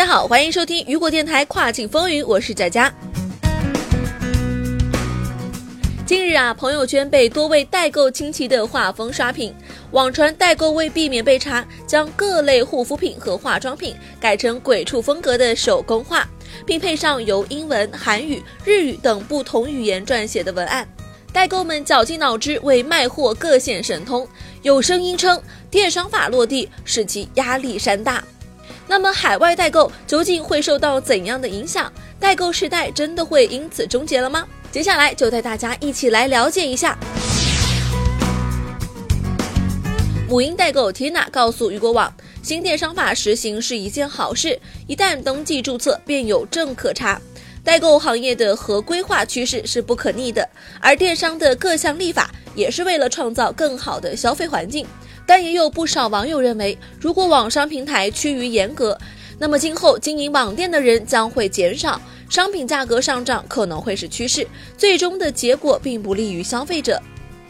[0.00, 2.90] 大家好，欢迎收听雨果电台跨境风云，我是佳佳。
[6.06, 9.54] 近日啊，朋友圈被多位代购惊奇的画风刷屏，
[9.90, 16.26] 网传代购为避免被查，将各类护肤品和化妆品改成鬼畜风格的手工画，
[16.64, 20.88] 并配上由英文、韩语、日语等不同语言撰写的文案。
[21.30, 24.26] 代购们绞尽脑汁为卖货各显神通，
[24.62, 25.38] 有声音称
[25.70, 28.24] 电商法落地使其压力山大。
[28.90, 31.92] 那么，海外代购究竟会受到怎样的影响？
[32.18, 34.44] 代购时代真的会因此终结了吗？
[34.72, 36.98] 接下来就带大家一起来了解一下。
[40.28, 47.22] 母婴代购 Tina 告诉雨果网，新电商法实行是一件好事，一旦登记注册便有证可查。
[47.62, 50.48] 代购行业的合规化趋势是不可逆的，
[50.80, 54.84] 而电商的各项立法也是为了创造更好的消费环境。
[55.26, 58.98] 但也有不少网友认为，如果网商平台趋于严格，
[59.38, 64.46] 那么今后经营网店的人将会减少，商品价格上涨可能会是趋势，
[64.76, 67.00] 最终的结果并不利于消费者。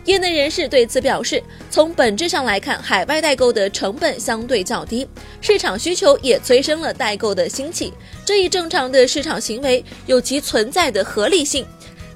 [0.06, 5.06] 业内人士对此表示，从本质上来看，海外代购的成本相对较低，
[5.42, 7.92] 市场需求也催生了代购的兴起，
[8.24, 11.66] 这一正常的市场行为有其存在的合理性。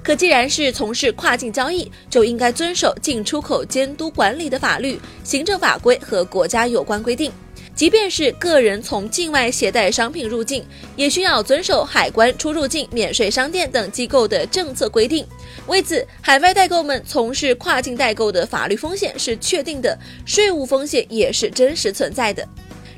[0.05, 7.31] 可既然是从事跨境交易，就应该遵守进出口监督管理的法律、行政法规和国家有关规定。
[7.73, 10.63] 即便是个人从境外携带商品入境，
[10.95, 15.25] 也需要遵守海关、出入境免税商店等机构的政策规定。
[15.65, 22.47] 为此，海外代购们从事跨境代购的法律风险是确定的，税务风险也是真实存在的。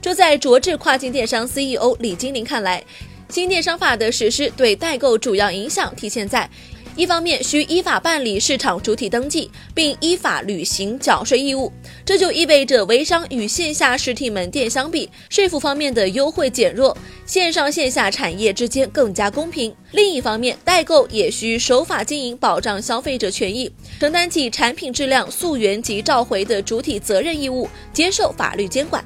[0.02, 2.84] 这在卓智跨境电商 CEO 李金玲看来，
[3.30, 6.48] 新电商法的实施对代购主要影响体现在。
[6.98, 11.72] 一方面需依法办理市场主体登记，并依法履行缴税义务，
[12.04, 19.72] 这就意味着微商与线下实体门店相比，税负方面的优惠减弱，线上线下产业之间更加公平。
[19.92, 29.06] 另一方面，代购也需守法经营，保障消费者权益，承担起产品质量溯源及召回的主体责任义务，接受法律监管。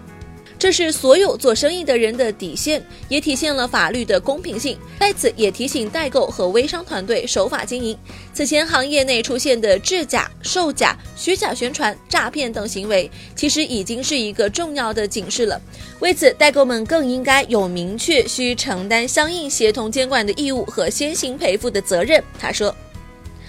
[0.61, 4.77] 这是所有做生意的人的底线，也体现了法律的公平性。
[4.99, 7.97] 在此，也提醒代购和微商团队守法经营。
[8.31, 15.59] 此前行业内出现的制假、售假、虚假宣传、诈骗等行为，其实已经是一个重要的警示了。
[15.99, 22.23] 为此，代购们更应该有明确需承担相应协同监管的义务和先行赔付的责任。
[22.39, 22.75] 他说。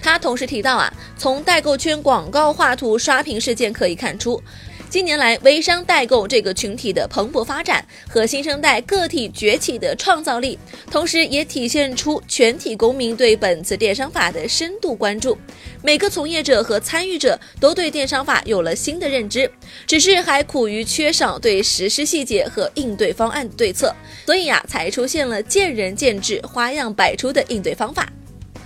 [0.05, 4.43] 他同时提到啊，从代购圈广告画图刷屏事件可以看出。
[4.93, 10.59] 近年来，微商代购这个群体的蓬勃发展和新生代个体崛起的创造力，
[10.91, 15.35] 同时也体现出全体公民对本次电商法的深度关注。
[15.83, 19.51] 每个从业者和参与者都对电商法有了新的认知，
[19.87, 28.07] 只是还苦于缺少对实施细节和应对方案的对策，所以啊，才出现了见仁见智、花样百出的应对方法。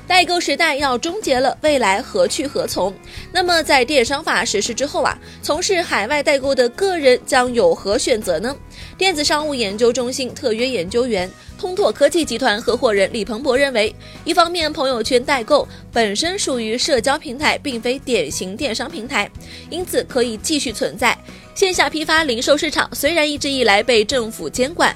[0.07, 2.95] 代购时代要终结了，未来何去何从？
[3.33, 8.57] 那么在电商法实施之后啊，从事海外代购的个人将有何选择呢？
[8.97, 11.29] 电子商务研究中心特约研究员、
[11.59, 19.29] 通拓科技集团合伙人李鹏博认为，一方面，朋友圈代购本身属于社交平台，并非典型电商平台，
[19.69, 21.19] 因此可以继续存在。
[21.55, 24.95] 线下批发零售市场虽然一直以来被政府监管。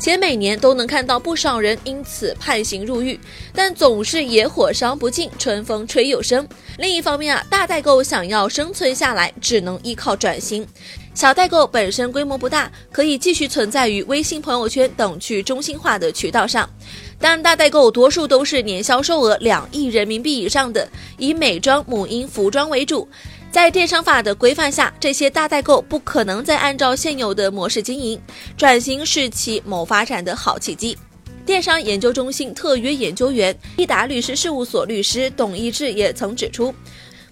[0.00, 3.20] 且每年都能看到不少人因此判刑入狱，
[3.54, 6.48] 但总是野火烧不尽，春风吹又生。
[6.78, 10.66] 另一方面啊，大代购想要生存下来，只能依靠转型。
[11.12, 16.70] 小代购本身规模不大，可以继续存在于微信朋友圈等去中心化的渠道上，
[17.18, 20.88] 但大代购多数都是年销售额两亿人民币以上的，
[21.18, 23.06] 以美妆、母婴、服装为主。
[23.52, 28.20] 在电商法的规范下，这些大代购不可能再按照现有的模式经营，
[28.56, 30.96] 转型是其谋发展的好契机。
[31.44, 36.72] 电商研究中心特约研究员益达律师事务所律师董一志也曾指出，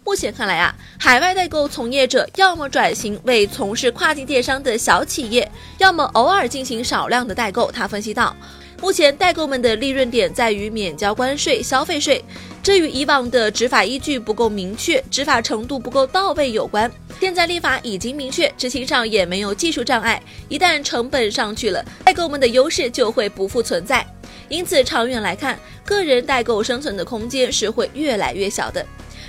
[0.05, 5.49] 目前看来啊，海外代购从业者要么转型为从事跨境电商的小企业，
[5.79, 7.71] 要么偶尔进行少量的代购。
[7.71, 8.35] 他分析到。
[8.81, 12.25] 目前代购们的利润点在于免交关税、消费税，
[12.63, 16.91] 这与以往的执法依据不够明确、执法程度不够到位有关。
[17.19, 24.07] 现在立法已经明确，执行上也没有技术障碍，一旦成本上去了，代购们的优势就会不复存在。
[24.49, 28.87] 因此，长远来看，个人代购生存的空间是会越来越小的。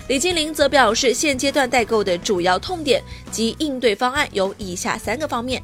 [0.07, 3.01] 李金玲则表示，现阶段代购的主要痛点
[3.31, 5.61] 及应对方案有以下三个方面。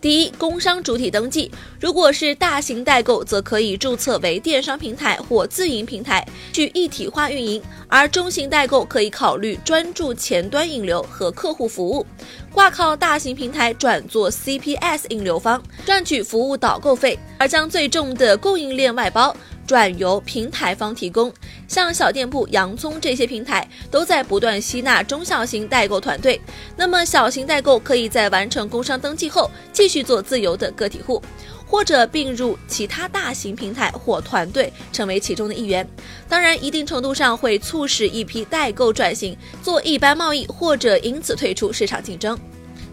[0.00, 12.06] 第一，工商主体登记，如果是大型代购，则可以注册为电商平台或自营平台，去一体化运营；而中型代购可以考虑专注前端引流和客户服务，
[12.50, 19.36] 挂靠大型平台转做 CPS 引流方，赚取服务导购费，而将最重的供应链外包。
[19.66, 21.32] 转由平台方提供，
[21.70, 26.40] 像小店铺、洋葱这些平台都在不断吸纳中小型代购团队。
[26.76, 31.22] 那么，小型代购可以在完成工商登记后，继续做自由的个体户，
[31.64, 35.88] 或者并入其他大型平台或团队，成为其中的一员。
[36.28, 42.36] 当然，一定程度上会促使一批代购转型做一般贸易，或者因此退出市场竞争。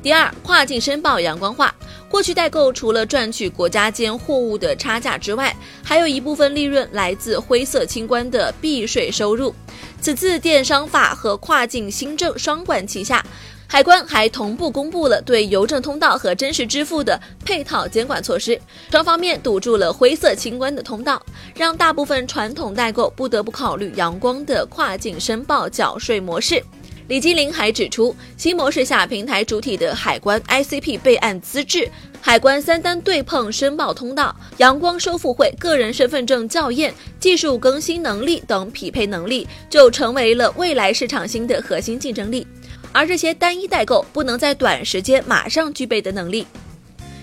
[0.08, 1.76] 第二，跨境申报阳光化。
[2.08, 9.54] 过去代购除了赚取国家间货物的差价之外，还有一部分利润来自灰色清关的避税收入。
[10.00, 13.22] 此次电商法和跨境新政双管齐下，
[13.68, 18.58] 海关还同步公布了对邮政通道和真实支付的配套监管措施，
[18.90, 21.22] 双方面堵住了灰色清关的通道，
[21.54, 26.64] 让大部分传统代购不得不考虑阳光的跨境申报缴税模式。
[27.08, 31.90] 李金玲还指出，新模式下平台主体的海关 ICP 备案资质、
[32.20, 42.46] 海关三单对碰申报通道、阳光收付会个人身份证校验、技术更新能力等匹配能力，就成为了未来市场新的核心竞争力。
[42.92, 46.46] 而这些单一代购不能在短时间马上具备的能力。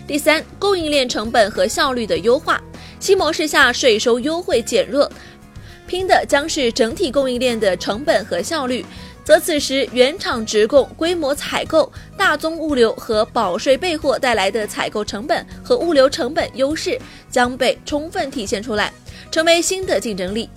[0.07, 2.59] 第三，供应链成本和效率的优化。
[3.01, 5.11] 新模式下税收优惠减弱，
[5.87, 8.83] 拼的将是整体供应链的成本和效率。
[9.25, 16.99] 则此时原厂直供、规模采购、大宗物流和保税备货带来的采购成本和物流成本优势
[17.31, 18.93] 将被充分体现出来，
[19.31, 20.49] 成为新的竞争力。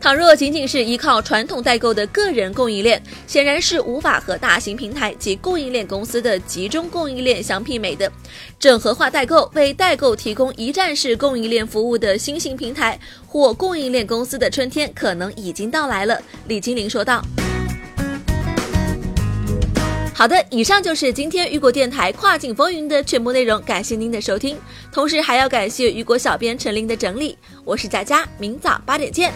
[0.00, 8.10] 倘若仅仅是依靠传统代购的个人供应链，显然是无法和大型平台及供应链公司的集中供应链相媲美的。
[8.58, 16.20] 整合化代购为代购提供一站式供应链服务的新型平台或供应链公司的春天可能已经到来了。
[16.48, 17.22] 李金玲说道。
[20.16, 24.56] 好的，以上就是今天雨果电台跨境风云的全部内容，感谢您的收听，
[24.92, 27.36] 同时还要感谢雨果小编陈琳的整理。
[27.64, 29.32] 我是佳佳，明早八点见。